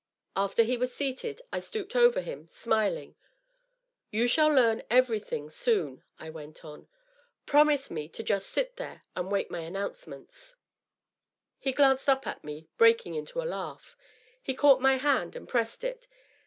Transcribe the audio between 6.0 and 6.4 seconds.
I